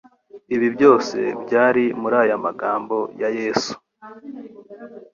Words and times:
Ibi 0.55 0.67
byose 0.75 1.17
byari 1.43 1.83
muri 2.01 2.15
aya 2.23 2.37
magambo 2.45 2.97
ya 3.21 3.29
Yesu 3.39 3.73